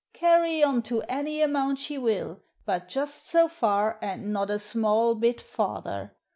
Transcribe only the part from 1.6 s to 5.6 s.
she will; but just so far, and not a small bit